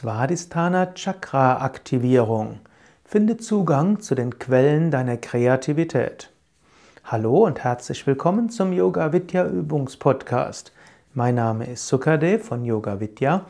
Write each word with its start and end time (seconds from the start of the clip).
Svadhisthana 0.00 0.94
Chakra 0.94 1.60
Aktivierung. 1.62 2.60
Finde 3.04 3.36
Zugang 3.36 4.00
zu 4.00 4.14
den 4.14 4.38
Quellen 4.38 4.90
deiner 4.90 5.18
Kreativität. 5.18 6.30
Hallo 7.04 7.44
und 7.44 7.64
herzlich 7.64 8.06
willkommen 8.06 8.48
zum 8.48 8.72
Yoga 8.72 9.12
Vidya 9.12 9.46
Übungspodcast. 9.46 10.72
Mein 11.12 11.34
Name 11.34 11.66
ist 11.66 11.86
Sukadev 11.86 12.46
von 12.46 12.64
Yoga 12.64 13.00
Vidya 13.00 13.44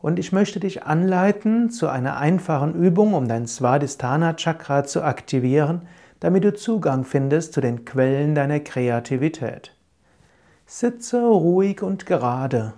und 0.00 0.18
ich 0.18 0.32
möchte 0.32 0.60
dich 0.60 0.84
anleiten 0.84 1.68
zu 1.68 1.88
einer 1.88 2.16
einfachen 2.16 2.74
Übung, 2.74 3.12
um 3.12 3.28
dein 3.28 3.46
Svadhisthana 3.46 4.34
Chakra 4.34 4.84
zu 4.84 5.02
aktivieren, 5.02 5.82
damit 6.20 6.44
du 6.44 6.54
Zugang 6.54 7.04
findest 7.04 7.52
zu 7.52 7.60
den 7.60 7.84
Quellen 7.84 8.34
deiner 8.34 8.60
Kreativität. 8.60 9.74
Sitze 10.66 11.22
ruhig 11.22 11.82
und 11.82 12.06
gerade. 12.06 12.74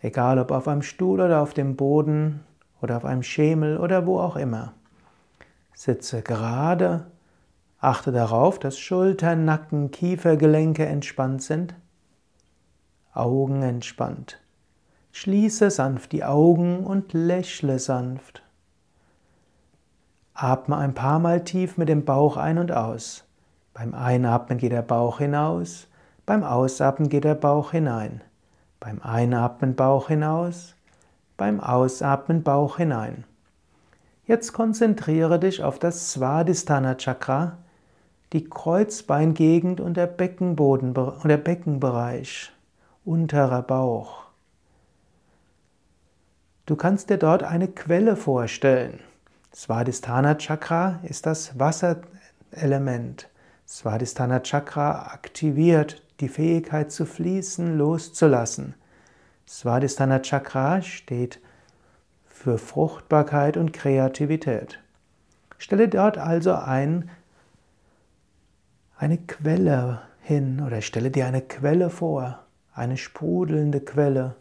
Egal 0.00 0.38
ob 0.38 0.50
auf 0.50 0.66
einem 0.68 0.82
Stuhl 0.82 1.20
oder 1.20 1.42
auf 1.42 1.52
dem 1.52 1.76
Boden 1.76 2.40
oder 2.80 2.96
auf 2.96 3.04
einem 3.04 3.22
Schemel 3.22 3.76
oder 3.76 4.06
wo 4.06 4.18
auch 4.18 4.36
immer. 4.36 4.72
Sitze 5.74 6.22
gerade. 6.22 7.06
Achte 7.78 8.12
darauf, 8.12 8.58
dass 8.58 8.78
Schultern, 8.78 9.44
Nacken, 9.44 9.90
Kiefergelenke 9.90 10.84
entspannt 10.84 11.42
sind. 11.42 11.74
Augen 13.12 13.62
entspannt. 13.62 14.40
Schließe 15.12 15.70
sanft 15.70 16.12
die 16.12 16.24
Augen 16.24 16.84
und 16.84 17.12
lächle 17.12 17.78
sanft. 17.78 18.42
Atme 20.34 20.76
ein 20.76 20.94
paar 20.94 21.18
Mal 21.18 21.44
tief 21.44 21.76
mit 21.76 21.88
dem 21.88 22.04
Bauch 22.04 22.36
ein 22.36 22.58
und 22.58 22.72
aus. 22.72 23.24
Beim 23.74 23.94
Einatmen 23.94 24.58
geht 24.58 24.72
der 24.72 24.82
Bauch 24.82 25.18
hinaus, 25.18 25.88
beim 26.26 26.44
Ausatmen 26.44 27.08
geht 27.08 27.24
der 27.24 27.34
Bauch 27.34 27.72
hinein. 27.72 28.22
Beim 28.78 29.00
Einatmen 29.02 29.74
Bauch 29.74 30.08
hinaus, 30.08 30.74
beim 31.36 31.60
Ausatmen 31.60 32.42
Bauch 32.42 32.78
hinein. 32.78 33.24
Jetzt 34.26 34.52
konzentriere 34.52 35.38
dich 35.38 35.62
auf 35.62 35.78
das 35.78 36.12
Svadhisthana 36.12 36.94
Chakra, 36.94 37.58
die 38.32 38.44
Kreuzbeingegend 38.44 39.80
und 39.80 39.96
der 39.96 40.06
Beckenboden 40.06 40.96
und 40.96 41.28
der 41.28 41.36
Beckenbereich, 41.36 42.52
unterer 43.04 43.62
Bauch. 43.62 44.24
Du 46.66 46.76
kannst 46.76 47.10
dir 47.10 47.18
dort 47.18 47.42
eine 47.42 47.66
Quelle 47.68 48.14
vorstellen. 48.14 49.00
Svadhisthana 49.52 50.36
Chakra 50.36 51.00
ist 51.02 51.26
das 51.26 51.58
Wasserelement. 51.58 53.28
Svadhisthana 53.66 54.40
Chakra 54.40 55.12
aktiviert 55.12 56.02
die 56.20 56.28
Fähigkeit 56.28 56.92
zu 56.92 57.06
fließen, 57.06 57.76
loszulassen. 57.76 58.74
Svadhisthana 59.46 60.20
Chakra 60.20 60.82
steht 60.82 61.40
für 62.26 62.58
Fruchtbarkeit 62.58 63.56
und 63.56 63.72
Kreativität. 63.72 64.78
Stelle 65.58 65.88
dort 65.88 66.16
also 66.16 66.54
ein, 66.54 67.10
eine 68.96 69.18
Quelle 69.18 70.02
hin 70.22 70.62
oder 70.64 70.80
stelle 70.80 71.10
dir 71.10 71.26
eine 71.26 71.42
Quelle 71.42 71.90
vor, 71.90 72.38
eine 72.74 72.96
sprudelnde 72.96 73.80
Quelle 73.80 74.36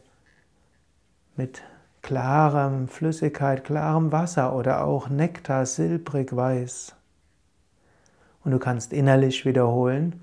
mit 1.36 1.61
klarem 2.02 2.88
Flüssigkeit, 2.88 3.64
klarem 3.64 4.11
Wasser 4.11 4.55
oder 4.55 4.83
auch 4.83 5.09
Nektar 5.09 5.66
silbrig 5.66 6.36
weiß. 6.36 6.95
Und 8.43 8.52
du 8.52 8.59
kannst 8.59 8.93
innerlich 8.93 9.45
wiederholen, 9.45 10.21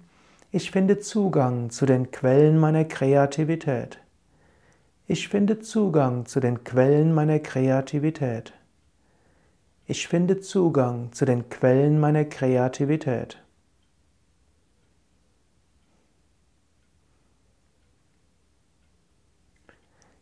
ich 0.57 0.71
finde 0.71 0.99
Zugang 0.99 1.69
zu 1.69 1.85
den 1.85 2.11
Quellen 2.11 2.57
meiner 2.57 2.87
Kreativität. 2.87 4.01
Ich 5.07 5.29
finde 5.29 5.61
Zugang 5.61 6.25
zu 6.25 6.41
den 6.41 6.65
Quellen 6.65 7.13
meiner 7.13 7.41
Kreativität. 7.41 8.55
Ich 9.85 10.09
finde 10.09 10.41
Zugang 10.41 11.13
zu 11.13 11.27
den 11.27 11.51
Quellen 11.51 12.01
meiner 12.01 12.25
Kreativität. 12.25 13.45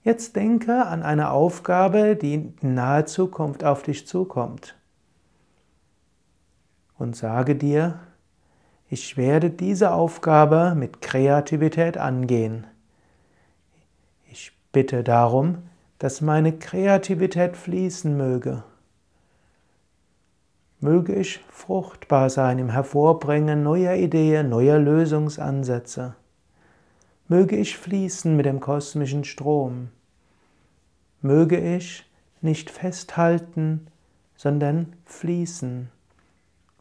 Jetzt 0.03 0.35
denke 0.35 0.85
an 0.85 1.05
eine 1.05 1.31
Aufgabe, 1.31 2.17
die 2.17 2.35
in 2.35 2.75
naher 2.75 3.07
Zukunft 3.07 3.63
auf 3.63 3.85
dich 3.85 4.09
zukommt. 4.09 4.75
Und 6.99 7.15
sage 7.15 7.55
dir, 7.55 8.01
ich 8.95 9.17
werde 9.17 9.51
diese 9.51 9.91
Aufgabe 9.91 10.77
mit 10.77 11.01
Kreativität 11.01 11.99
angehen. 11.99 12.65
Ich 14.31 14.53
bitte 14.71 15.03
darum, 15.03 15.65
dass 15.99 16.21
meine 16.21 16.57
Kreativität 16.57 17.57
fließen 17.57 18.17
möge. 18.17 18.63
Möge 20.79 21.13
ich 21.13 21.41
fruchtbar 21.51 22.31
sein 22.31 22.61
im 22.61 22.71
Hervorbringen 22.71 23.65
neuer 23.65 23.95
Ideen, 23.95 24.49
neuer 24.49 24.79
Lösungsansätze. 24.79 26.15
Möge 27.27 27.57
ich 27.57 27.77
fließen 27.77 28.37
mit 28.37 28.47
dem 28.47 28.61
kosmischen 28.61 29.25
Strom. 29.25 29.89
Möge 31.21 31.59
ich 31.59 32.09
nicht 32.43 32.71
festhalten, 32.71 33.89
sondern 34.37 34.95
fließen. 35.05 35.89